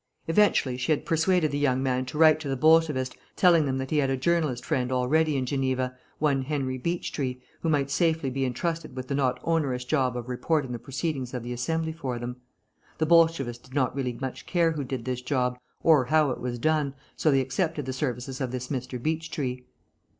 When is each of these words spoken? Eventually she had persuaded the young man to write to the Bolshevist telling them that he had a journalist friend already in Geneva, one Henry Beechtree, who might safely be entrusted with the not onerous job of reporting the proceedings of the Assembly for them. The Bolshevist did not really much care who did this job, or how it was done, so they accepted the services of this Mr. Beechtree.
Eventually 0.27 0.77
she 0.77 0.91
had 0.91 1.05
persuaded 1.05 1.51
the 1.51 1.59
young 1.59 1.83
man 1.83 2.07
to 2.07 2.17
write 2.17 2.39
to 2.39 2.49
the 2.49 2.57
Bolshevist 2.57 3.15
telling 3.35 3.65
them 3.67 3.77
that 3.77 3.91
he 3.91 3.97
had 3.99 4.09
a 4.09 4.17
journalist 4.17 4.65
friend 4.65 4.91
already 4.91 5.37
in 5.37 5.45
Geneva, 5.45 5.95
one 6.17 6.41
Henry 6.41 6.79
Beechtree, 6.79 7.39
who 7.61 7.69
might 7.69 7.91
safely 7.91 8.31
be 8.31 8.43
entrusted 8.43 8.95
with 8.95 9.09
the 9.09 9.13
not 9.13 9.39
onerous 9.43 9.85
job 9.85 10.17
of 10.17 10.27
reporting 10.27 10.71
the 10.71 10.79
proceedings 10.79 11.35
of 11.35 11.43
the 11.43 11.53
Assembly 11.53 11.93
for 11.93 12.17
them. 12.17 12.37
The 12.97 13.05
Bolshevist 13.05 13.61
did 13.61 13.75
not 13.75 13.93
really 13.95 14.13
much 14.13 14.47
care 14.47 14.71
who 14.71 14.83
did 14.83 15.05
this 15.05 15.21
job, 15.21 15.59
or 15.83 16.05
how 16.05 16.31
it 16.31 16.39
was 16.39 16.57
done, 16.57 16.95
so 17.15 17.29
they 17.29 17.39
accepted 17.41 17.85
the 17.85 17.93
services 17.93 18.41
of 18.41 18.49
this 18.49 18.69
Mr. 18.69 18.99
Beechtree. 18.99 19.65